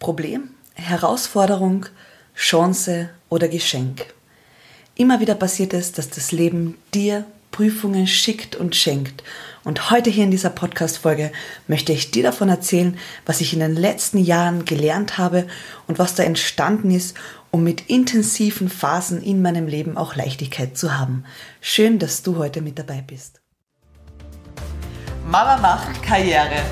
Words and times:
Problem, 0.00 0.48
Herausforderung, 0.74 1.86
Chance 2.34 3.10
oder 3.28 3.48
Geschenk. 3.48 4.06
Immer 4.96 5.20
wieder 5.20 5.34
passiert 5.34 5.74
es, 5.74 5.92
dass 5.92 6.08
das 6.08 6.32
Leben 6.32 6.78
dir 6.94 7.26
Prüfungen 7.50 8.06
schickt 8.06 8.56
und 8.56 8.74
schenkt. 8.74 9.22
Und 9.62 9.90
heute 9.90 10.08
hier 10.08 10.24
in 10.24 10.30
dieser 10.30 10.48
Podcast-Folge 10.48 11.32
möchte 11.68 11.92
ich 11.92 12.10
dir 12.10 12.22
davon 12.22 12.48
erzählen, 12.48 12.96
was 13.26 13.42
ich 13.42 13.52
in 13.52 13.60
den 13.60 13.76
letzten 13.76 14.16
Jahren 14.16 14.64
gelernt 14.64 15.18
habe 15.18 15.46
und 15.86 15.98
was 15.98 16.14
da 16.14 16.22
entstanden 16.22 16.90
ist, 16.90 17.14
um 17.50 17.62
mit 17.62 17.90
intensiven 17.90 18.70
Phasen 18.70 19.22
in 19.22 19.42
meinem 19.42 19.66
Leben 19.66 19.98
auch 19.98 20.16
Leichtigkeit 20.16 20.78
zu 20.78 20.98
haben. 20.98 21.24
Schön, 21.60 21.98
dass 21.98 22.22
du 22.22 22.38
heute 22.38 22.62
mit 22.62 22.78
dabei 22.78 23.04
bist. 23.06 23.40
Mama 25.26 25.58
macht 25.58 26.02
Karriere. 26.02 26.62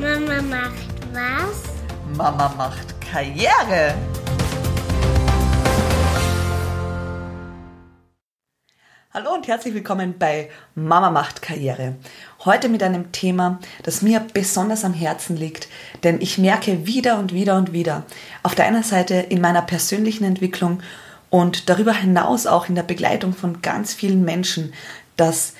Mama 0.00 0.42
macht 0.42 0.88
was? 1.12 1.71
Mama 2.16 2.52
macht 2.58 3.00
Karriere. 3.00 3.94
Hallo 9.14 9.32
und 9.32 9.48
herzlich 9.48 9.72
willkommen 9.72 10.18
bei 10.18 10.50
Mama 10.74 11.10
macht 11.10 11.40
Karriere. 11.40 11.94
Heute 12.44 12.68
mit 12.68 12.82
einem 12.82 13.12
Thema, 13.12 13.60
das 13.82 14.02
mir 14.02 14.20
besonders 14.20 14.84
am 14.84 14.92
Herzen 14.92 15.38
liegt, 15.38 15.68
denn 16.02 16.20
ich 16.20 16.36
merke 16.36 16.86
wieder 16.86 17.18
und 17.18 17.32
wieder 17.32 17.56
und 17.56 17.72
wieder, 17.72 18.04
auf 18.42 18.54
der 18.54 18.66
einen 18.66 18.82
Seite 18.82 19.14
in 19.14 19.40
meiner 19.40 19.62
persönlichen 19.62 20.24
Entwicklung 20.24 20.82
und 21.30 21.70
darüber 21.70 21.94
hinaus 21.94 22.46
auch 22.46 22.68
in 22.68 22.74
der 22.74 22.82
Begleitung 22.82 23.32
von 23.32 23.62
ganz 23.62 23.94
vielen 23.94 24.22
Menschen, 24.22 24.74
dass 25.16 25.54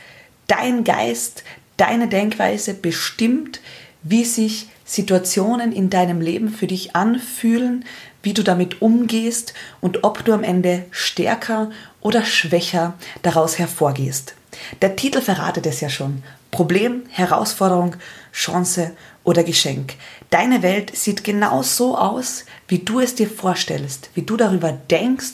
dein 0.48 0.84
Geist, 0.84 1.44
deine 1.78 2.08
Denkweise 2.08 2.74
bestimmt, 2.74 3.62
wie 4.02 4.26
sich 4.26 4.68
Situationen 4.84 5.72
in 5.72 5.90
deinem 5.90 6.20
Leben 6.20 6.48
für 6.48 6.66
dich 6.66 6.94
anfühlen, 6.96 7.84
wie 8.22 8.34
du 8.34 8.42
damit 8.42 8.82
umgehst 8.82 9.54
und 9.80 10.04
ob 10.04 10.24
du 10.24 10.32
am 10.32 10.44
Ende 10.44 10.84
stärker 10.90 11.70
oder 12.00 12.24
schwächer 12.24 12.94
daraus 13.22 13.58
hervorgehst. 13.58 14.34
Der 14.80 14.96
Titel 14.96 15.20
verratet 15.20 15.66
es 15.66 15.80
ja 15.80 15.88
schon. 15.88 16.22
Problem, 16.50 17.02
Herausforderung, 17.08 17.96
Chance 18.32 18.92
oder 19.24 19.42
Geschenk. 19.42 19.94
Deine 20.30 20.62
Welt 20.62 20.94
sieht 20.94 21.24
genau 21.24 21.62
so 21.62 21.96
aus, 21.96 22.44
wie 22.68 22.78
du 22.78 23.00
es 23.00 23.14
dir 23.14 23.28
vorstellst, 23.28 24.10
wie 24.14 24.22
du 24.22 24.36
darüber 24.36 24.72
denkst 24.72 25.32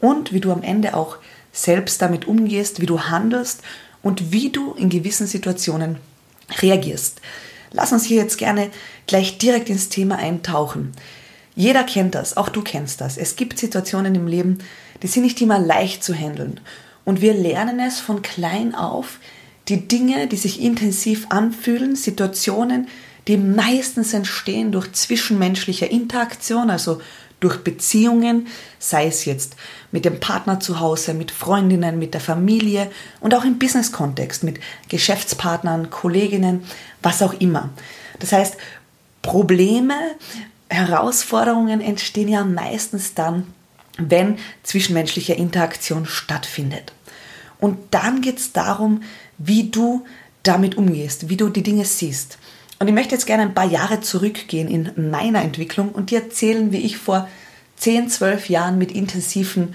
und 0.00 0.32
wie 0.32 0.40
du 0.40 0.52
am 0.52 0.62
Ende 0.62 0.94
auch 0.94 1.16
selbst 1.52 2.00
damit 2.00 2.26
umgehst, 2.26 2.80
wie 2.80 2.86
du 2.86 3.00
handelst 3.00 3.62
und 4.02 4.32
wie 4.32 4.50
du 4.50 4.72
in 4.74 4.88
gewissen 4.88 5.26
Situationen 5.26 5.98
reagierst. 6.62 7.20
Lass 7.72 7.92
uns 7.92 8.04
hier 8.04 8.18
jetzt 8.18 8.38
gerne 8.38 8.70
gleich 9.06 9.38
direkt 9.38 9.68
ins 9.68 9.88
Thema 9.88 10.16
eintauchen. 10.16 10.92
Jeder 11.54 11.84
kennt 11.84 12.14
das, 12.14 12.36
auch 12.36 12.48
du 12.48 12.62
kennst 12.62 13.00
das. 13.00 13.16
Es 13.16 13.36
gibt 13.36 13.58
Situationen 13.58 14.14
im 14.14 14.26
Leben, 14.26 14.58
die 15.02 15.06
sind 15.06 15.22
nicht 15.22 15.40
immer 15.40 15.58
leicht 15.58 16.02
zu 16.02 16.14
handeln. 16.14 16.60
Und 17.04 17.20
wir 17.20 17.34
lernen 17.34 17.80
es 17.80 18.00
von 18.00 18.22
klein 18.22 18.74
auf, 18.74 19.18
die 19.68 19.86
Dinge, 19.88 20.26
die 20.26 20.36
sich 20.36 20.60
intensiv 20.60 21.26
anfühlen, 21.30 21.96
Situationen, 21.96 22.88
die 23.28 23.36
meistens 23.36 24.14
entstehen 24.14 24.72
durch 24.72 24.92
zwischenmenschliche 24.92 25.86
Interaktion, 25.86 26.70
also 26.70 27.00
durch 27.40 27.64
Beziehungen, 27.64 28.46
sei 28.78 29.06
es 29.06 29.24
jetzt 29.24 29.56
mit 29.92 30.04
dem 30.04 30.20
Partner 30.20 30.60
zu 30.60 30.78
Hause, 30.80 31.14
mit 31.14 31.30
Freundinnen, 31.30 31.98
mit 31.98 32.14
der 32.14 32.20
Familie 32.20 32.90
und 33.20 33.34
auch 33.34 33.44
im 33.44 33.58
Business-Kontext, 33.58 34.44
mit 34.44 34.60
Geschäftspartnern, 34.88 35.90
Kolleginnen, 35.90 36.64
was 37.02 37.22
auch 37.22 37.34
immer. 37.34 37.70
Das 38.18 38.32
heißt, 38.32 38.56
Probleme, 39.22 39.94
Herausforderungen 40.68 41.80
entstehen 41.80 42.28
ja 42.28 42.44
meistens 42.44 43.14
dann, 43.14 43.52
wenn 43.98 44.38
zwischenmenschliche 44.62 45.34
Interaktion 45.34 46.06
stattfindet. 46.06 46.92
Und 47.58 47.78
dann 47.90 48.20
geht 48.22 48.38
es 48.38 48.52
darum, 48.52 49.02
wie 49.36 49.70
du 49.70 50.04
damit 50.42 50.76
umgehst, 50.76 51.28
wie 51.28 51.36
du 51.36 51.48
die 51.48 51.62
Dinge 51.62 51.84
siehst. 51.84 52.38
Und 52.80 52.88
ich 52.88 52.94
möchte 52.94 53.14
jetzt 53.14 53.26
gerne 53.26 53.42
ein 53.42 53.54
paar 53.54 53.66
Jahre 53.66 54.00
zurückgehen 54.00 54.66
in 54.66 55.10
meiner 55.10 55.42
Entwicklung 55.42 55.90
und 55.90 56.10
dir 56.10 56.22
erzählen, 56.22 56.72
wie 56.72 56.78
ich 56.78 56.96
vor 56.96 57.28
10, 57.76 58.08
12 58.08 58.48
Jahren 58.48 58.78
mit 58.78 58.90
intensiven 58.90 59.74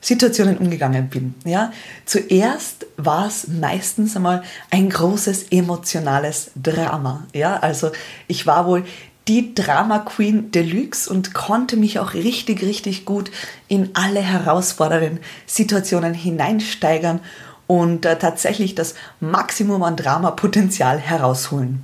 Situationen 0.00 0.56
umgegangen 0.56 1.10
bin. 1.10 1.34
Ja, 1.44 1.72
zuerst 2.06 2.86
war 2.96 3.26
es 3.26 3.48
meistens 3.48 4.16
einmal 4.16 4.42
ein 4.70 4.88
großes 4.88 5.48
emotionales 5.50 6.50
Drama. 6.56 7.26
Ja, 7.34 7.56
also 7.56 7.90
ich 8.28 8.46
war 8.46 8.66
wohl 8.66 8.84
die 9.26 9.54
Drama 9.54 9.98
Queen 9.98 10.50
Deluxe 10.50 11.10
und 11.10 11.34
konnte 11.34 11.76
mich 11.76 11.98
auch 11.98 12.14
richtig, 12.14 12.62
richtig 12.62 13.04
gut 13.04 13.30
in 13.66 13.90
alle 13.92 14.20
herausfordernden 14.20 15.18
Situationen 15.44 16.14
hineinsteigern 16.14 17.20
und 17.66 18.06
äh, 18.06 18.18
tatsächlich 18.18 18.74
das 18.74 18.94
Maximum 19.20 19.82
an 19.82 19.96
Dramapotenzial 19.96 20.98
herausholen. 20.98 21.82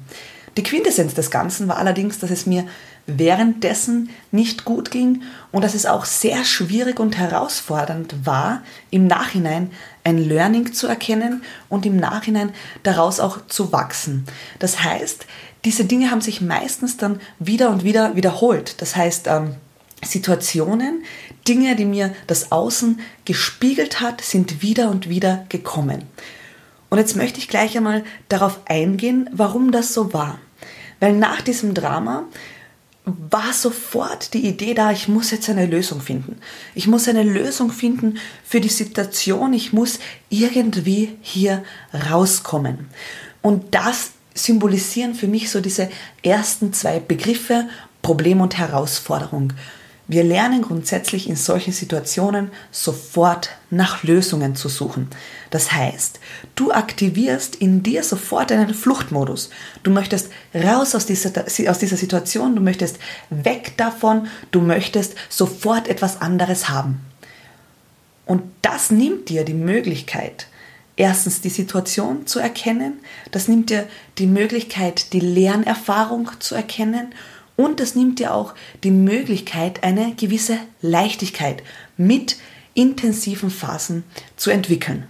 Die 0.56 0.62
Quintessenz 0.62 1.14
des 1.14 1.30
Ganzen 1.30 1.66
war 1.66 1.78
allerdings, 1.78 2.20
dass 2.20 2.30
es 2.30 2.46
mir 2.46 2.64
währenddessen 3.06 4.08
nicht 4.30 4.64
gut 4.64 4.90
ging 4.90 5.22
und 5.50 5.62
dass 5.62 5.74
es 5.74 5.84
auch 5.84 6.04
sehr 6.04 6.44
schwierig 6.44 7.00
und 7.00 7.18
herausfordernd 7.18 8.14
war, 8.24 8.62
im 8.90 9.06
Nachhinein 9.06 9.70
ein 10.04 10.18
Learning 10.18 10.72
zu 10.72 10.86
erkennen 10.86 11.42
und 11.68 11.84
im 11.86 11.96
Nachhinein 11.96 12.52
daraus 12.82 13.20
auch 13.20 13.46
zu 13.46 13.72
wachsen. 13.72 14.24
Das 14.58 14.82
heißt, 14.82 15.26
diese 15.64 15.84
Dinge 15.84 16.10
haben 16.10 16.20
sich 16.20 16.40
meistens 16.40 16.96
dann 16.96 17.20
wieder 17.38 17.70
und 17.70 17.84
wieder 17.84 18.14
wiederholt. 18.14 18.80
Das 18.80 18.96
heißt, 18.96 19.26
ähm, 19.26 19.56
Situationen, 20.02 21.04
Dinge, 21.48 21.76
die 21.76 21.86
mir 21.86 22.14
das 22.26 22.52
Außen 22.52 23.00
gespiegelt 23.24 24.00
hat, 24.00 24.20
sind 24.20 24.62
wieder 24.62 24.90
und 24.90 25.08
wieder 25.08 25.46
gekommen. 25.48 26.04
Und 26.90 26.98
jetzt 26.98 27.16
möchte 27.16 27.38
ich 27.38 27.48
gleich 27.48 27.76
einmal 27.76 28.04
darauf 28.28 28.60
eingehen, 28.66 29.28
warum 29.32 29.72
das 29.72 29.92
so 29.94 30.12
war. 30.12 30.38
Weil 31.04 31.12
nach 31.12 31.42
diesem 31.42 31.74
Drama 31.74 32.24
war 33.04 33.52
sofort 33.52 34.32
die 34.32 34.46
Idee 34.46 34.72
da, 34.72 34.90
ich 34.90 35.06
muss 35.06 35.32
jetzt 35.32 35.50
eine 35.50 35.66
Lösung 35.66 36.00
finden. 36.00 36.38
Ich 36.74 36.86
muss 36.86 37.06
eine 37.08 37.24
Lösung 37.24 37.70
finden 37.72 38.16
für 38.42 38.58
die 38.58 38.70
Situation. 38.70 39.52
Ich 39.52 39.74
muss 39.74 39.98
irgendwie 40.30 41.14
hier 41.20 41.62
rauskommen. 42.10 42.88
Und 43.42 43.74
das 43.74 44.12
symbolisieren 44.32 45.14
für 45.14 45.28
mich 45.28 45.50
so 45.50 45.60
diese 45.60 45.90
ersten 46.22 46.72
zwei 46.72 47.00
Begriffe 47.00 47.68
Problem 48.00 48.40
und 48.40 48.56
Herausforderung. 48.56 49.52
Wir 50.06 50.22
lernen 50.22 50.60
grundsätzlich 50.60 51.28
in 51.30 51.36
solchen 51.36 51.72
Situationen 51.72 52.50
sofort 52.70 53.50
nach 53.70 54.02
Lösungen 54.02 54.54
zu 54.54 54.68
suchen. 54.68 55.08
Das 55.50 55.72
heißt, 55.72 56.20
du 56.56 56.72
aktivierst 56.72 57.56
in 57.56 57.82
dir 57.82 58.02
sofort 58.02 58.52
einen 58.52 58.74
Fluchtmodus. 58.74 59.48
Du 59.82 59.90
möchtest 59.90 60.30
raus 60.54 60.94
aus 60.94 61.06
dieser, 61.06 61.30
aus 61.44 61.78
dieser 61.78 61.96
Situation, 61.96 62.54
du 62.54 62.60
möchtest 62.60 62.98
weg 63.30 63.78
davon, 63.78 64.28
du 64.50 64.60
möchtest 64.60 65.14
sofort 65.30 65.88
etwas 65.88 66.20
anderes 66.20 66.68
haben. 66.68 67.00
Und 68.26 68.42
das 68.60 68.90
nimmt 68.90 69.30
dir 69.30 69.44
die 69.44 69.54
Möglichkeit, 69.54 70.48
erstens 70.96 71.40
die 71.40 71.50
Situation 71.50 72.26
zu 72.26 72.40
erkennen, 72.40 73.00
das 73.30 73.48
nimmt 73.48 73.70
dir 73.70 73.86
die 74.18 74.26
Möglichkeit, 74.26 75.14
die 75.14 75.20
Lernerfahrung 75.20 76.30
zu 76.40 76.54
erkennen 76.54 77.14
und 77.56 77.80
es 77.80 77.94
nimmt 77.94 78.18
dir 78.18 78.34
auch 78.34 78.54
die 78.82 78.90
Möglichkeit, 78.90 79.84
eine 79.84 80.14
gewisse 80.14 80.58
Leichtigkeit 80.80 81.62
mit 81.96 82.36
intensiven 82.74 83.50
Phasen 83.50 84.04
zu 84.36 84.50
entwickeln. 84.50 85.06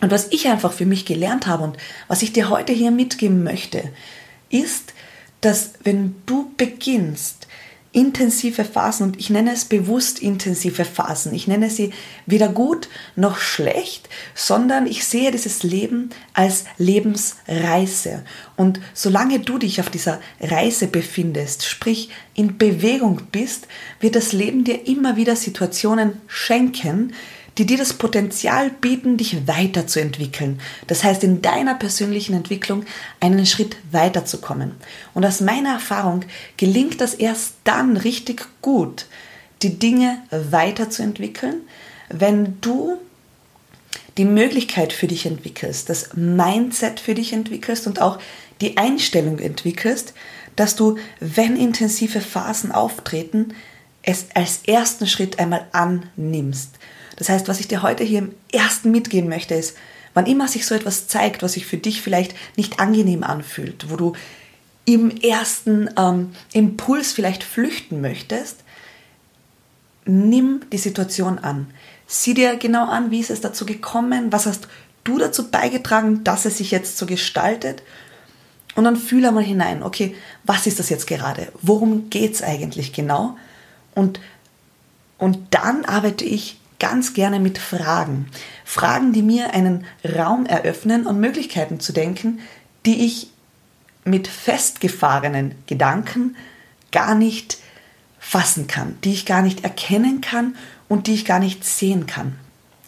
Und 0.00 0.10
was 0.10 0.28
ich 0.30 0.48
einfach 0.48 0.72
für 0.72 0.86
mich 0.86 1.04
gelernt 1.04 1.46
habe 1.46 1.64
und 1.64 1.76
was 2.08 2.22
ich 2.22 2.32
dir 2.32 2.48
heute 2.48 2.72
hier 2.72 2.90
mitgeben 2.90 3.42
möchte, 3.42 3.90
ist, 4.48 4.94
dass 5.40 5.72
wenn 5.84 6.16
du 6.26 6.52
beginnst, 6.56 7.46
intensive 7.92 8.64
Phasen, 8.64 9.06
und 9.06 9.18
ich 9.18 9.30
nenne 9.30 9.52
es 9.52 9.64
bewusst 9.64 10.20
intensive 10.20 10.84
Phasen. 10.84 11.34
Ich 11.34 11.48
nenne 11.48 11.70
sie 11.70 11.92
weder 12.24 12.48
gut 12.48 12.88
noch 13.16 13.38
schlecht, 13.38 14.08
sondern 14.34 14.86
ich 14.86 15.04
sehe 15.04 15.32
dieses 15.32 15.64
Leben 15.64 16.10
als 16.32 16.64
Lebensreise. 16.78 18.24
Und 18.56 18.80
solange 18.94 19.40
du 19.40 19.58
dich 19.58 19.80
auf 19.80 19.90
dieser 19.90 20.20
Reise 20.40 20.86
befindest, 20.86 21.64
sprich 21.64 22.10
in 22.34 22.58
Bewegung 22.58 23.22
bist, 23.32 23.66
wird 23.98 24.14
das 24.14 24.32
Leben 24.32 24.62
dir 24.62 24.86
immer 24.86 25.16
wieder 25.16 25.34
Situationen 25.34 26.20
schenken, 26.28 27.12
die 27.60 27.66
dir 27.66 27.76
das 27.76 27.92
Potenzial 27.92 28.70
bieten, 28.70 29.18
dich 29.18 29.46
weiterzuentwickeln. 29.46 30.62
Das 30.86 31.04
heißt, 31.04 31.22
in 31.24 31.42
deiner 31.42 31.74
persönlichen 31.74 32.34
Entwicklung 32.34 32.86
einen 33.20 33.44
Schritt 33.44 33.76
weiterzukommen. 33.92 34.72
Und 35.12 35.26
aus 35.26 35.42
meiner 35.42 35.74
Erfahrung 35.74 36.24
gelingt 36.56 37.02
das 37.02 37.12
erst 37.12 37.56
dann 37.64 37.98
richtig 37.98 38.46
gut, 38.62 39.04
die 39.60 39.78
Dinge 39.78 40.22
weiterzuentwickeln, 40.30 41.56
wenn 42.08 42.58
du 42.62 42.96
die 44.16 44.24
Möglichkeit 44.24 44.94
für 44.94 45.06
dich 45.06 45.26
entwickelst, 45.26 45.90
das 45.90 46.14
Mindset 46.14 46.98
für 46.98 47.14
dich 47.14 47.34
entwickelst 47.34 47.86
und 47.86 48.00
auch 48.00 48.18
die 48.62 48.78
Einstellung 48.78 49.38
entwickelst, 49.38 50.14
dass 50.56 50.76
du, 50.76 50.96
wenn 51.20 51.58
intensive 51.58 52.22
Phasen 52.22 52.72
auftreten, 52.72 53.52
es 54.02 54.28
als 54.32 54.60
ersten 54.66 55.06
Schritt 55.06 55.38
einmal 55.38 55.66
annimmst. 55.72 56.78
Das 57.20 57.28
heißt, 57.28 57.48
was 57.48 57.60
ich 57.60 57.68
dir 57.68 57.82
heute 57.82 58.02
hier 58.02 58.20
im 58.20 58.34
ersten 58.50 58.90
mitgeben 58.90 59.28
möchte, 59.28 59.54
ist, 59.54 59.76
wann 60.14 60.24
immer 60.24 60.48
sich 60.48 60.64
so 60.64 60.74
etwas 60.74 61.06
zeigt, 61.06 61.42
was 61.42 61.52
sich 61.52 61.66
für 61.66 61.76
dich 61.76 62.00
vielleicht 62.00 62.34
nicht 62.56 62.80
angenehm 62.80 63.24
anfühlt, 63.24 63.90
wo 63.90 63.96
du 63.96 64.14
im 64.86 65.10
ersten 65.18 65.90
ähm, 65.98 66.32
Impuls 66.54 67.12
vielleicht 67.12 67.44
flüchten 67.44 68.00
möchtest, 68.00 68.64
nimm 70.06 70.62
die 70.72 70.78
Situation 70.78 71.38
an. 71.38 71.66
Sieh 72.06 72.32
dir 72.32 72.56
genau 72.56 72.86
an, 72.86 73.10
wie 73.10 73.20
ist 73.20 73.30
es 73.30 73.42
dazu 73.42 73.66
gekommen, 73.66 74.32
was 74.32 74.46
hast 74.46 74.66
du 75.04 75.18
dazu 75.18 75.50
beigetragen, 75.50 76.24
dass 76.24 76.46
es 76.46 76.56
sich 76.56 76.70
jetzt 76.70 76.96
so 76.96 77.04
gestaltet 77.04 77.82
und 78.76 78.84
dann 78.84 78.96
fühle 78.96 79.28
einmal 79.28 79.44
hinein, 79.44 79.82
okay, 79.82 80.16
was 80.44 80.66
ist 80.66 80.78
das 80.78 80.88
jetzt 80.88 81.06
gerade? 81.06 81.52
Worum 81.60 82.08
geht 82.08 82.32
es 82.32 82.42
eigentlich 82.42 82.94
genau? 82.94 83.36
Und, 83.94 84.20
und 85.18 85.38
dann 85.50 85.84
arbeite 85.84 86.24
ich 86.24 86.59
ganz 86.80 87.14
gerne 87.14 87.38
mit 87.38 87.58
Fragen. 87.58 88.26
Fragen, 88.64 89.12
die 89.12 89.22
mir 89.22 89.54
einen 89.54 89.84
Raum 90.04 90.46
eröffnen 90.46 91.06
und 91.06 91.20
Möglichkeiten 91.20 91.78
zu 91.78 91.92
denken, 91.92 92.40
die 92.84 93.04
ich 93.04 93.30
mit 94.04 94.26
festgefahrenen 94.26 95.54
Gedanken 95.66 96.36
gar 96.90 97.14
nicht 97.14 97.58
fassen 98.18 98.66
kann, 98.66 98.98
die 99.04 99.12
ich 99.12 99.26
gar 99.26 99.42
nicht 99.42 99.62
erkennen 99.62 100.20
kann 100.20 100.56
und 100.88 101.06
die 101.06 101.14
ich 101.14 101.24
gar 101.24 101.38
nicht 101.38 101.64
sehen 101.64 102.06
kann. 102.06 102.36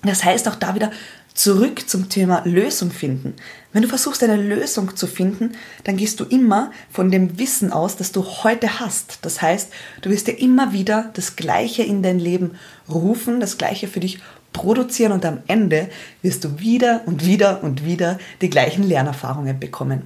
Das 0.02 0.24
heißt 0.24 0.48
auch 0.48 0.56
da 0.56 0.74
wieder 0.74 0.90
zurück 1.34 1.88
zum 1.88 2.08
Thema 2.08 2.42
Lösung 2.44 2.90
finden. 2.90 3.34
Wenn 3.72 3.82
du 3.82 3.88
versuchst, 3.88 4.22
eine 4.22 4.36
Lösung 4.36 4.96
zu 4.96 5.06
finden, 5.06 5.52
dann 5.84 5.96
gehst 5.96 6.20
du 6.20 6.24
immer 6.24 6.70
von 6.90 7.10
dem 7.10 7.38
Wissen 7.38 7.72
aus, 7.72 7.96
das 7.96 8.12
du 8.12 8.24
heute 8.24 8.80
hast. 8.80 9.18
Das 9.22 9.40
heißt, 9.40 9.72
du 10.02 10.10
wirst 10.10 10.26
dir 10.26 10.38
immer 10.38 10.72
wieder 10.72 11.10
das 11.14 11.36
Gleiche 11.36 11.82
in 11.82 12.02
dein 12.02 12.18
Leben 12.18 12.52
rufen, 12.88 13.40
das 13.40 13.56
Gleiche 13.56 13.88
für 13.88 14.00
dich 14.00 14.20
produzieren 14.52 15.12
und 15.12 15.24
am 15.24 15.38
Ende 15.46 15.88
wirst 16.20 16.44
du 16.44 16.58
wieder 16.60 17.02
und 17.06 17.24
wieder 17.24 17.62
und 17.62 17.84
wieder 17.84 18.18
die 18.42 18.50
gleichen 18.50 18.82
Lernerfahrungen 18.82 19.58
bekommen. 19.58 20.02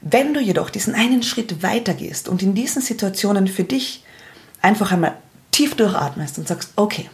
Wenn 0.00 0.32
du 0.32 0.40
jedoch 0.40 0.70
diesen 0.70 0.94
einen 0.94 1.22
Schritt 1.22 1.62
weiter 1.62 1.94
gehst 1.94 2.28
und 2.28 2.42
in 2.42 2.54
diesen 2.54 2.82
Situationen 2.82 3.46
für 3.46 3.64
dich 3.64 4.04
einfach 4.62 4.90
einmal 4.92 5.16
tief 5.50 5.74
durchatmest 5.76 6.38
und 6.38 6.48
sagst, 6.48 6.72
okay, 6.76 7.10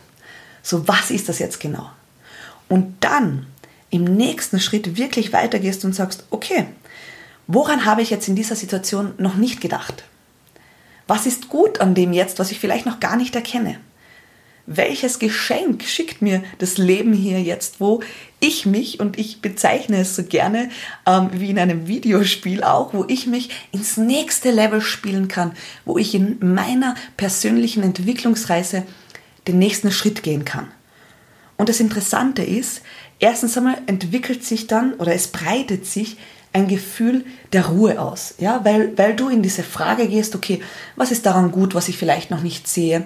so 0.62 0.86
was 0.86 1.10
ist 1.10 1.28
das 1.28 1.40
jetzt 1.40 1.58
genau? 1.58 1.90
Und 2.68 2.96
dann 3.00 3.46
im 3.90 4.04
nächsten 4.04 4.60
Schritt 4.60 4.96
wirklich 4.96 5.32
weitergehst 5.32 5.84
und 5.84 5.94
sagst, 5.94 6.24
okay, 6.30 6.66
woran 7.46 7.84
habe 7.84 8.02
ich 8.02 8.10
jetzt 8.10 8.28
in 8.28 8.36
dieser 8.36 8.56
Situation 8.56 9.14
noch 9.18 9.36
nicht 9.36 9.60
gedacht? 9.60 10.04
Was 11.06 11.24
ist 11.24 11.48
gut 11.48 11.80
an 11.80 11.94
dem 11.94 12.12
jetzt, 12.12 12.38
was 12.38 12.50
ich 12.50 12.60
vielleicht 12.60 12.84
noch 12.84 13.00
gar 13.00 13.16
nicht 13.16 13.34
erkenne? 13.34 13.80
Welches 14.66 15.18
Geschenk 15.18 15.84
schickt 15.84 16.20
mir 16.20 16.42
das 16.58 16.76
Leben 16.76 17.14
hier 17.14 17.40
jetzt, 17.40 17.80
wo 17.80 18.02
ich 18.38 18.66
mich, 18.66 19.00
und 19.00 19.18
ich 19.18 19.40
bezeichne 19.40 20.02
es 20.02 20.14
so 20.14 20.22
gerne 20.22 20.68
ähm, 21.06 21.30
wie 21.32 21.48
in 21.48 21.58
einem 21.58 21.88
Videospiel 21.88 22.62
auch, 22.62 22.92
wo 22.92 23.06
ich 23.08 23.26
mich 23.26 23.48
ins 23.72 23.96
nächste 23.96 24.50
Level 24.50 24.82
spielen 24.82 25.28
kann, 25.28 25.52
wo 25.86 25.96
ich 25.96 26.14
in 26.14 26.36
meiner 26.40 26.94
persönlichen 27.16 27.82
Entwicklungsreise 27.82 28.82
den 29.46 29.58
nächsten 29.58 29.90
Schritt 29.90 30.22
gehen 30.22 30.44
kann. 30.44 30.68
Und 31.58 31.68
das 31.68 31.80
Interessante 31.80 32.42
ist, 32.42 32.80
erstens 33.18 33.58
einmal 33.58 33.78
entwickelt 33.86 34.44
sich 34.44 34.68
dann 34.68 34.94
oder 34.94 35.12
es 35.12 35.28
breitet 35.28 35.84
sich 35.84 36.16
ein 36.54 36.66
Gefühl 36.66 37.26
der 37.52 37.66
Ruhe 37.66 38.00
aus, 38.00 38.34
ja, 38.38 38.64
weil, 38.64 38.96
weil 38.96 39.14
du 39.14 39.28
in 39.28 39.42
diese 39.42 39.62
Frage 39.62 40.08
gehst, 40.08 40.34
okay, 40.34 40.62
was 40.96 41.10
ist 41.10 41.26
daran 41.26 41.52
gut, 41.52 41.74
was 41.74 41.88
ich 41.88 41.98
vielleicht 41.98 42.30
noch 42.30 42.42
nicht 42.42 42.66
sehe? 42.66 43.04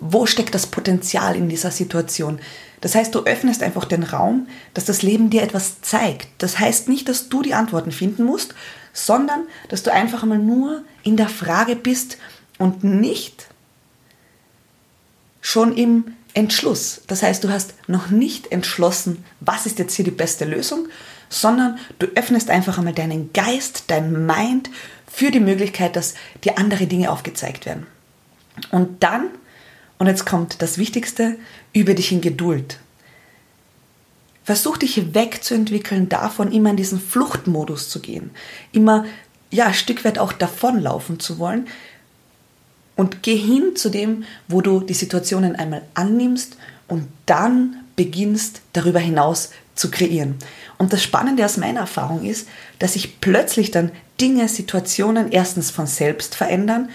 Wo 0.00 0.26
steckt 0.26 0.54
das 0.54 0.66
Potenzial 0.66 1.36
in 1.36 1.48
dieser 1.48 1.70
Situation? 1.70 2.40
Das 2.80 2.94
heißt, 2.94 3.14
du 3.14 3.20
öffnest 3.20 3.62
einfach 3.62 3.84
den 3.84 4.02
Raum, 4.02 4.48
dass 4.74 4.86
das 4.86 5.02
Leben 5.02 5.30
dir 5.30 5.42
etwas 5.42 5.82
zeigt. 5.82 6.28
Das 6.38 6.58
heißt 6.58 6.88
nicht, 6.88 7.08
dass 7.08 7.28
du 7.28 7.42
die 7.42 7.54
Antworten 7.54 7.92
finden 7.92 8.24
musst, 8.24 8.54
sondern 8.92 9.42
dass 9.68 9.82
du 9.82 9.92
einfach 9.92 10.22
einmal 10.22 10.38
nur 10.38 10.82
in 11.04 11.16
der 11.16 11.28
Frage 11.28 11.76
bist 11.76 12.16
und 12.58 12.82
nicht 12.82 13.46
schon 15.40 15.76
im 15.76 16.16
Entschluss. 16.34 17.02
Das 17.06 17.22
heißt, 17.22 17.42
du 17.44 17.50
hast 17.50 17.74
noch 17.86 18.10
nicht 18.10 18.52
entschlossen, 18.52 19.24
was 19.40 19.66
ist 19.66 19.78
jetzt 19.78 19.94
hier 19.94 20.04
die 20.04 20.10
beste 20.10 20.44
Lösung, 20.44 20.88
sondern 21.28 21.78
du 21.98 22.06
öffnest 22.14 22.50
einfach 22.50 22.78
einmal 22.78 22.94
deinen 22.94 23.32
Geist, 23.32 23.84
dein 23.88 24.26
Mind 24.26 24.70
für 25.10 25.30
die 25.30 25.40
Möglichkeit, 25.40 25.96
dass 25.96 26.14
dir 26.44 26.58
andere 26.58 26.86
Dinge 26.86 27.10
aufgezeigt 27.10 27.66
werden. 27.66 27.86
Und 28.70 29.02
dann, 29.02 29.28
und 29.98 30.06
jetzt 30.06 30.26
kommt 30.26 30.62
das 30.62 30.78
Wichtigste, 30.78 31.36
übe 31.72 31.94
dich 31.94 32.12
in 32.12 32.20
Geduld. 32.20 32.78
Versuch 34.44 34.76
dich 34.76 35.14
wegzuentwickeln 35.14 36.08
davon, 36.08 36.52
immer 36.52 36.70
in 36.70 36.76
diesen 36.76 37.00
Fluchtmodus 37.00 37.88
zu 37.88 38.00
gehen, 38.00 38.30
immer 38.72 39.04
ja, 39.50 39.66
ein 39.66 39.74
Stück 39.74 40.04
weit 40.04 40.18
auch 40.18 40.32
davonlaufen 40.32 41.18
zu 41.20 41.38
wollen, 41.38 41.66
und 43.00 43.22
geh 43.22 43.34
hin 43.34 43.76
zu 43.76 43.88
dem, 43.88 44.24
wo 44.46 44.60
du 44.60 44.80
die 44.80 44.92
Situationen 44.92 45.56
einmal 45.56 45.80
annimmst 45.94 46.58
und 46.86 47.08
dann 47.24 47.76
beginnst 47.96 48.60
darüber 48.74 48.98
hinaus 48.98 49.52
zu 49.74 49.90
kreieren. 49.90 50.34
Und 50.76 50.92
das 50.92 51.02
Spannende 51.02 51.42
aus 51.46 51.56
meiner 51.56 51.80
Erfahrung 51.80 52.26
ist, 52.26 52.46
dass 52.78 52.92
sich 52.92 53.22
plötzlich 53.22 53.70
dann 53.70 53.90
Dinge, 54.20 54.46
Situationen 54.48 55.32
erstens 55.32 55.70
von 55.70 55.86
selbst 55.86 56.34
verändern 56.34 56.90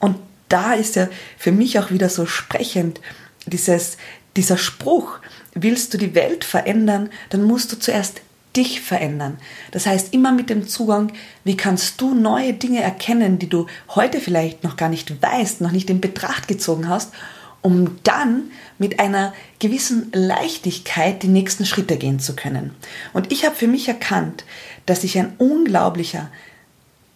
und 0.00 0.16
da 0.50 0.74
ist 0.74 0.96
ja 0.96 1.08
für 1.38 1.52
mich 1.52 1.78
auch 1.78 1.90
wieder 1.90 2.10
so 2.10 2.26
sprechend 2.26 3.00
dieses, 3.46 3.96
dieser 4.36 4.58
Spruch, 4.58 5.18
willst 5.54 5.94
du 5.94 5.98
die 5.98 6.14
Welt 6.14 6.44
verändern, 6.44 7.08
dann 7.30 7.42
musst 7.42 7.72
du 7.72 7.78
zuerst 7.78 8.20
dich 8.58 8.80
verändern. 8.80 9.38
Das 9.70 9.86
heißt, 9.86 10.12
immer 10.12 10.32
mit 10.32 10.50
dem 10.50 10.66
Zugang, 10.66 11.12
wie 11.44 11.56
kannst 11.56 12.00
du 12.00 12.12
neue 12.12 12.52
Dinge 12.52 12.82
erkennen, 12.82 13.38
die 13.38 13.48
du 13.48 13.66
heute 13.94 14.20
vielleicht 14.20 14.64
noch 14.64 14.76
gar 14.76 14.88
nicht 14.88 15.22
weißt, 15.22 15.60
noch 15.60 15.70
nicht 15.70 15.88
in 15.88 16.00
Betracht 16.00 16.48
gezogen 16.48 16.88
hast, 16.88 17.12
um 17.62 17.98
dann 18.02 18.50
mit 18.78 18.98
einer 18.98 19.32
gewissen 19.60 20.10
Leichtigkeit 20.12 21.22
die 21.22 21.28
nächsten 21.28 21.64
Schritte 21.64 21.96
gehen 21.96 22.18
zu 22.18 22.34
können. 22.34 22.74
Und 23.12 23.30
ich 23.32 23.46
habe 23.46 23.54
für 23.54 23.68
mich 23.68 23.86
erkannt, 23.86 24.44
dass 24.86 25.02
sich 25.02 25.18
ein 25.18 25.34
unglaublicher 25.38 26.28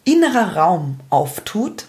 innerer 0.04 0.56
Raum 0.56 1.00
auftut, 1.10 1.86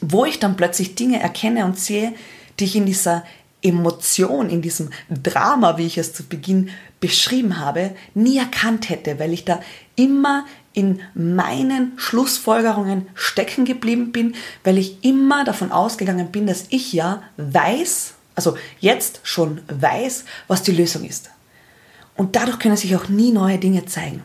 wo 0.00 0.24
ich 0.24 0.38
dann 0.38 0.56
plötzlich 0.56 0.94
Dinge 0.94 1.20
erkenne 1.20 1.64
und 1.64 1.78
sehe, 1.78 2.14
die 2.60 2.64
ich 2.64 2.76
in 2.76 2.86
dieser 2.86 3.24
Emotion, 3.60 4.50
in 4.50 4.62
diesem 4.62 4.90
Drama, 5.10 5.78
wie 5.78 5.86
ich 5.86 5.98
es 5.98 6.12
zu 6.12 6.24
Beginn 6.24 6.70
beschrieben 7.00 7.58
habe, 7.58 7.94
nie 8.14 8.38
erkannt 8.38 8.88
hätte, 8.88 9.18
weil 9.18 9.32
ich 9.32 9.44
da 9.44 9.60
immer 9.96 10.46
in 10.72 11.00
meinen 11.14 11.92
Schlussfolgerungen 11.96 13.08
stecken 13.14 13.64
geblieben 13.64 14.12
bin, 14.12 14.34
weil 14.64 14.78
ich 14.78 15.04
immer 15.04 15.44
davon 15.44 15.72
ausgegangen 15.72 16.30
bin, 16.30 16.46
dass 16.46 16.66
ich 16.70 16.92
ja 16.92 17.22
weiß, 17.36 18.14
also 18.34 18.56
jetzt 18.80 19.20
schon 19.22 19.60
weiß, 19.68 20.24
was 20.46 20.62
die 20.62 20.72
Lösung 20.72 21.04
ist. 21.04 21.30
Und 22.16 22.36
dadurch 22.36 22.58
können 22.58 22.76
sich 22.76 22.94
auch 22.96 23.08
nie 23.08 23.32
neue 23.32 23.58
Dinge 23.58 23.86
zeigen. 23.86 24.22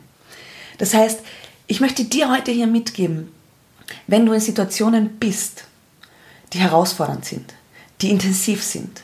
Das 0.77 0.93
heißt, 0.93 1.21
ich 1.67 1.79
möchte 1.79 2.03
dir 2.03 2.29
heute 2.31 2.51
hier 2.51 2.67
mitgeben, 2.67 3.31
wenn 4.07 4.25
du 4.25 4.33
in 4.33 4.39
Situationen 4.39 5.17
bist, 5.19 5.65
die 6.53 6.59
herausfordernd 6.59 7.25
sind, 7.25 7.53
die 8.01 8.09
intensiv 8.09 8.63
sind, 8.63 9.01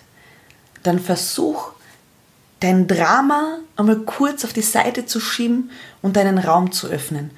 dann 0.84 1.00
versuch 1.00 1.72
dein 2.60 2.88
Drama 2.88 3.60
einmal 3.76 4.00
kurz 4.00 4.44
auf 4.44 4.54
die 4.54 4.62
Seite 4.62 5.06
zu 5.06 5.20
schieben 5.20 5.72
und 6.02 6.16
deinen 6.16 6.38
Raum 6.38 6.72
zu 6.72 6.88
öffnen. 6.88 7.32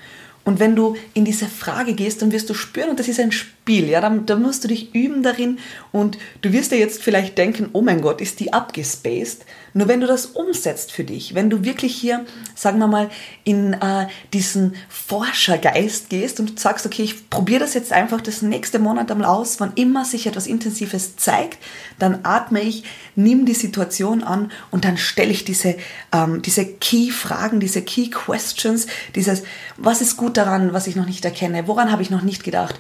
Und 0.44 0.60
wenn 0.60 0.76
du 0.76 0.96
in 1.14 1.26
diese 1.26 1.46
Frage 1.46 1.94
gehst, 1.94 2.22
dann 2.22 2.32
wirst 2.32 2.50
du 2.50 2.54
spüren, 2.54 2.90
und 2.90 3.00
das 3.00 3.08
ist 3.08 3.20
ein 3.20 3.32
Spiel, 3.32 3.61
ja, 3.70 4.02
da, 4.02 4.10
da 4.10 4.36
musst 4.36 4.64
du 4.64 4.68
dich 4.68 4.94
üben 4.94 5.24
darin 5.24 5.60
und 5.92 6.18
du 6.42 6.52
wirst 6.52 6.72
dir 6.72 6.80
jetzt 6.80 7.02
vielleicht 7.02 7.38
denken, 7.38 7.70
oh 7.74 7.82
mein 7.82 8.02
Gott, 8.02 8.20
ist 8.20 8.40
die 8.40 8.54
abgespaced. 8.54 9.46
Nur 9.74 9.88
wenn 9.88 10.02
du 10.02 10.08
das 10.08 10.26
umsetzt 10.26 10.92
für 10.92 11.04
dich, 11.04 11.36
wenn 11.36 11.50
du 11.50 11.64
wirklich 11.64 11.96
hier, 11.96 12.26
sagen 12.56 12.80
wir 12.80 12.88
mal, 12.88 13.10
in 13.46 13.74
äh, 13.74 14.08
diesen 14.34 14.76
Forschergeist 14.90 16.10
gehst 16.10 16.40
und 16.40 16.60
sagst, 16.60 16.86
okay, 16.86 17.04
ich 17.04 17.30
probiere 17.30 17.62
das 17.62 17.74
jetzt 17.74 17.94
einfach 17.94 18.20
das 18.20 18.42
nächste 18.42 18.80
Monat 18.80 19.10
einmal 19.10 19.30
aus, 19.30 19.60
wann 19.60 19.72
immer 19.76 20.04
sich 20.04 20.28
etwas 20.28 20.48
Intensives 20.48 21.16
zeigt, 21.16 21.60
dann 22.00 22.20
atme 22.24 22.62
ich, 22.62 22.84
nimm 23.16 23.46
die 23.46 23.54
Situation 23.54 24.24
an 24.24 24.52
und 24.72 24.84
dann 24.84 24.98
stelle 24.98 25.32
ich 25.32 25.46
diese, 25.46 25.76
ähm, 26.12 26.42
diese 26.42 26.66
Key-Fragen, 26.66 27.60
diese 27.60 27.82
Key-Questions, 27.82 28.88
dieses, 29.16 29.44
was 29.78 30.02
ist 30.02 30.18
gut 30.18 30.36
daran, 30.36 30.74
was 30.74 30.88
ich 30.88 30.96
noch 30.96 31.06
nicht 31.06 31.24
erkenne, 31.24 31.68
woran 31.68 31.92
habe 31.92 32.02
ich 32.02 32.10
noch 32.10 32.24
nicht 32.24 32.44
gedacht 32.44 32.76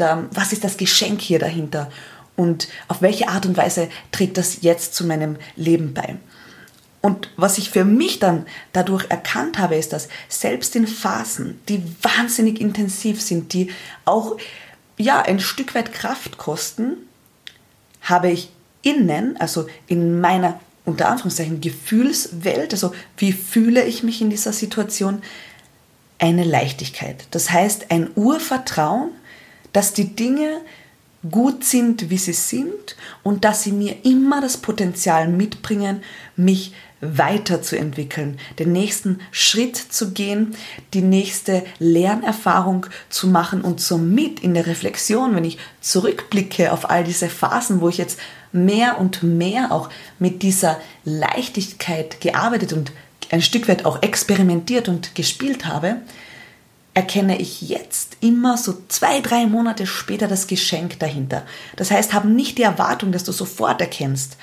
und 0.00 0.28
was 0.32 0.52
ist 0.52 0.64
das 0.64 0.76
Geschenk 0.76 1.20
hier 1.20 1.38
dahinter 1.38 1.90
und 2.36 2.68
auf 2.88 3.02
welche 3.02 3.28
Art 3.28 3.46
und 3.46 3.56
Weise 3.56 3.88
trägt 4.12 4.38
das 4.38 4.62
jetzt 4.62 4.94
zu 4.94 5.04
meinem 5.04 5.36
Leben 5.56 5.92
bei. 5.92 6.16
Und 7.02 7.30
was 7.36 7.58
ich 7.58 7.70
für 7.70 7.84
mich 7.84 8.18
dann 8.18 8.46
dadurch 8.72 9.10
erkannt 9.10 9.58
habe, 9.58 9.76
ist, 9.76 9.92
dass 9.92 10.08
selbst 10.28 10.76
in 10.76 10.86
Phasen, 10.86 11.60
die 11.68 11.82
wahnsinnig 12.02 12.60
intensiv 12.60 13.22
sind, 13.22 13.52
die 13.52 13.70
auch 14.04 14.36
ja, 14.98 15.22
ein 15.22 15.40
Stück 15.40 15.74
weit 15.74 15.92
Kraft 15.92 16.36
kosten, 16.36 16.96
habe 18.02 18.30
ich 18.30 18.50
innen, 18.82 19.36
also 19.38 19.66
in 19.86 20.20
meiner 20.20 20.60
unter 20.84 21.08
Anführungszeichen 21.08 21.60
Gefühlswelt, 21.60 22.72
also 22.72 22.94
wie 23.16 23.32
fühle 23.32 23.84
ich 23.84 24.02
mich 24.02 24.20
in 24.20 24.30
dieser 24.30 24.52
Situation, 24.52 25.22
eine 26.18 26.44
Leichtigkeit. 26.44 27.24
Das 27.30 27.50
heißt 27.50 27.90
ein 27.90 28.10
Urvertrauen, 28.14 29.10
dass 29.72 29.92
die 29.92 30.14
Dinge 30.14 30.60
gut 31.30 31.64
sind, 31.64 32.08
wie 32.08 32.18
sie 32.18 32.32
sind 32.32 32.96
und 33.22 33.44
dass 33.44 33.62
sie 33.62 33.72
mir 33.72 34.04
immer 34.04 34.40
das 34.40 34.56
Potenzial 34.56 35.28
mitbringen, 35.28 36.02
mich 36.36 36.72
weiterzuentwickeln, 37.02 38.38
den 38.58 38.72
nächsten 38.72 39.20
Schritt 39.30 39.76
zu 39.76 40.12
gehen, 40.12 40.54
die 40.92 41.00
nächste 41.00 41.64
Lernerfahrung 41.78 42.86
zu 43.08 43.26
machen 43.26 43.62
und 43.62 43.80
somit 43.80 44.40
in 44.40 44.54
der 44.54 44.66
Reflexion, 44.66 45.34
wenn 45.34 45.44
ich 45.44 45.58
zurückblicke 45.80 46.72
auf 46.72 46.90
all 46.90 47.04
diese 47.04 47.28
Phasen, 47.28 47.80
wo 47.80 47.88
ich 47.88 47.98
jetzt 47.98 48.18
mehr 48.52 48.98
und 48.98 49.22
mehr 49.22 49.72
auch 49.72 49.88
mit 50.18 50.42
dieser 50.42 50.78
Leichtigkeit 51.04 52.20
gearbeitet 52.20 52.72
und 52.72 52.92
ein 53.30 53.42
Stück 53.42 53.68
weit 53.68 53.86
auch 53.86 54.02
experimentiert 54.02 54.88
und 54.88 55.14
gespielt 55.14 55.66
habe, 55.66 55.96
erkenne 57.00 57.40
ich 57.40 57.62
jetzt 57.62 58.18
immer 58.20 58.58
so 58.58 58.74
zwei, 58.88 59.22
drei 59.22 59.46
Monate 59.46 59.86
später 59.86 60.28
das 60.28 60.46
Geschenk 60.46 60.98
dahinter. 60.98 61.46
Das 61.76 61.90
heißt, 61.90 62.12
haben 62.12 62.36
nicht 62.36 62.58
die 62.58 62.62
Erwartung, 62.62 63.10
dass 63.10 63.24
du 63.24 63.32
sofort 63.32 63.80
erkennst, 63.80 64.36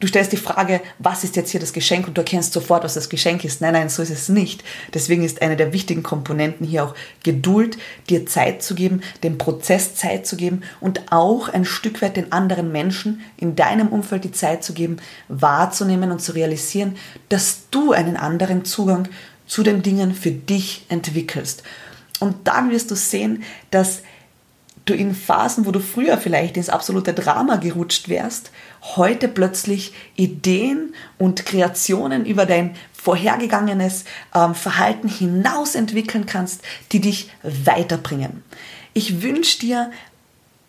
Du 0.00 0.08
stellst 0.08 0.32
die 0.32 0.36
Frage, 0.36 0.82
was 0.98 1.24
ist 1.24 1.34
jetzt 1.34 1.50
hier 1.50 1.60
das 1.60 1.72
Geschenk 1.72 2.06
und 2.06 2.18
du 2.18 2.20
erkennst 2.20 2.52
sofort, 2.52 2.84
was 2.84 2.92
das 2.92 3.08
Geschenk 3.08 3.42
ist. 3.42 3.62
Nein, 3.62 3.72
nein, 3.72 3.88
so 3.88 4.02
ist 4.02 4.10
es 4.10 4.28
nicht. 4.28 4.62
Deswegen 4.92 5.24
ist 5.24 5.40
eine 5.40 5.56
der 5.56 5.72
wichtigen 5.72 6.02
Komponenten 6.02 6.66
hier 6.66 6.84
auch 6.84 6.94
Geduld, 7.22 7.78
dir 8.10 8.26
Zeit 8.26 8.62
zu 8.62 8.74
geben, 8.74 9.00
dem 9.22 9.38
Prozess 9.38 9.94
Zeit 9.94 10.26
zu 10.26 10.36
geben 10.36 10.60
und 10.80 11.10
auch 11.10 11.48
ein 11.48 11.64
Stück 11.64 12.02
weit 12.02 12.18
den 12.18 12.32
anderen 12.32 12.70
Menschen 12.70 13.22
in 13.38 13.56
deinem 13.56 13.88
Umfeld 13.88 14.24
die 14.24 14.32
Zeit 14.32 14.62
zu 14.62 14.74
geben, 14.74 14.98
wahrzunehmen 15.28 16.10
und 16.10 16.20
zu 16.20 16.32
realisieren, 16.32 16.96
dass 17.30 17.70
du 17.70 17.92
einen 17.92 18.18
anderen 18.18 18.66
Zugang 18.66 19.08
zu 19.54 19.62
den 19.62 19.82
Dingen 19.82 20.16
für 20.16 20.32
dich 20.32 20.84
entwickelst. 20.88 21.62
Und 22.18 22.48
dann 22.48 22.72
wirst 22.72 22.90
du 22.90 22.96
sehen, 22.96 23.44
dass 23.70 24.02
du 24.84 24.94
in 24.94 25.14
Phasen, 25.14 25.64
wo 25.64 25.70
du 25.70 25.78
früher 25.78 26.18
vielleicht 26.18 26.56
ins 26.56 26.68
absolute 26.68 27.14
Drama 27.14 27.54
gerutscht 27.54 28.08
wärst, 28.08 28.50
heute 28.96 29.28
plötzlich 29.28 29.92
Ideen 30.16 30.92
und 31.18 31.46
Kreationen 31.46 32.26
über 32.26 32.46
dein 32.46 32.74
vorhergegangenes 33.00 34.06
ähm, 34.34 34.56
Verhalten 34.56 35.06
hinaus 35.06 35.76
entwickeln 35.76 36.26
kannst, 36.26 36.62
die 36.90 37.00
dich 37.00 37.30
weiterbringen. 37.44 38.42
Ich 38.92 39.22
wünsche 39.22 39.60
dir 39.60 39.92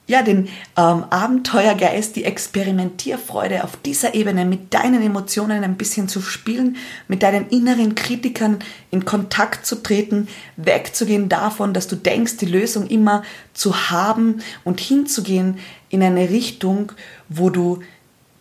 ja, 0.08 0.22
den 0.22 0.50
ähm, 0.78 1.04
Abenteuergeist, 1.10 2.16
die 2.16 2.26
Experimentierfreude 2.26 3.64
auf 3.64 3.76
dieser 3.78 4.14
Ebene 4.14 4.46
mit 4.46 4.74
deinen 4.74 5.02
Emotionen 5.02 5.64
ein 5.64 5.78
bisschen 5.78 6.08
zu 6.08 6.22
spielen, 6.22 6.78
mit 7.08 7.24
deinen 7.24 7.50
inneren 7.50 7.96
Kritikern 7.96 8.60
in 8.92 9.06
Kontakt 9.06 9.66
zu 9.66 9.82
treten, 9.82 10.28
wegzugehen 10.58 11.28
davon, 11.28 11.74
dass 11.74 11.88
du 11.88 11.96
denkst, 11.96 12.38
die 12.38 12.46
Lösung 12.46 12.86
immer 12.88 13.24
zu 13.54 13.90
haben 13.90 14.42
und 14.64 14.80
hinzugehen 14.80 15.58
in 15.90 16.04
eine 16.04 16.30
Richtung, 16.30 16.92
wo 17.28 17.50
du 17.50 17.80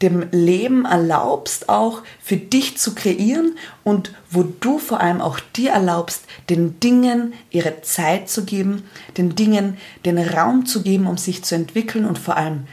dem 0.05 0.27
Leben 0.31 0.85
erlaubst, 0.85 1.69
auch 1.69 2.03
für 2.23 2.37
dich 2.37 2.77
zu 2.79 2.95
kreieren 2.95 3.57
und 3.83 4.13
wo 4.31 4.43
du 4.43 4.79
vor 4.79 5.01
allem 5.01 5.21
auch 5.21 5.41
dir 5.57 5.73
erlaubst, 5.73 6.25
den 6.51 6.79
Dingen 6.79 7.33
ihre 7.51 7.83
Zeit 7.83 8.29
zu 8.29 8.45
geben, 8.45 8.85
den 9.17 9.35
Dingen 9.35 9.79
den 10.05 10.19
Raum 10.19 10.67
zu 10.67 10.83
geben, 10.83 11.07
um 11.07 11.17
sich 11.17 11.43
zu 11.43 11.55
entwickeln 11.55 12.05
und 12.05 12.19
vor 12.19 12.37
allem 12.37 12.67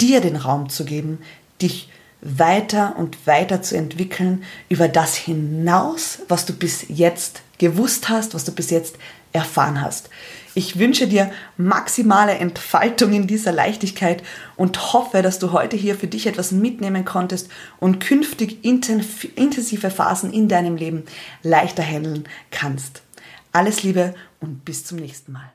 dir 0.00 0.20
den 0.20 0.36
Raum 0.36 0.68
zu 0.68 0.84
geben, 0.84 1.18
dich 1.60 1.90
weiter 2.20 2.96
und 2.96 3.26
weiter 3.26 3.62
zu 3.62 3.76
entwickeln 3.76 4.42
über 4.68 4.88
das 4.88 5.14
hinaus, 5.14 6.20
was 6.28 6.46
du 6.46 6.52
bis 6.52 6.86
jetzt 6.88 7.42
gewusst 7.58 8.08
hast, 8.08 8.34
was 8.34 8.44
du 8.44 8.52
bis 8.52 8.70
jetzt 8.70 8.96
erfahren 9.32 9.80
hast. 9.80 10.10
Ich 10.54 10.78
wünsche 10.78 11.06
dir 11.06 11.30
maximale 11.56 12.32
Entfaltung 12.32 13.12
in 13.12 13.26
dieser 13.26 13.52
Leichtigkeit 13.52 14.22
und 14.56 14.92
hoffe, 14.92 15.22
dass 15.22 15.38
du 15.38 15.52
heute 15.52 15.76
hier 15.76 15.94
für 15.94 16.08
dich 16.08 16.26
etwas 16.26 16.50
mitnehmen 16.50 17.04
konntest 17.04 17.48
und 17.78 18.00
künftig 18.00 18.64
intensive 18.64 19.90
Phasen 19.90 20.32
in 20.32 20.48
deinem 20.48 20.76
Leben 20.76 21.04
leichter 21.42 21.82
handeln 21.82 22.24
kannst. 22.50 23.02
Alles 23.52 23.82
Liebe 23.82 24.14
und 24.40 24.64
bis 24.64 24.84
zum 24.84 24.98
nächsten 24.98 25.32
Mal. 25.32 25.52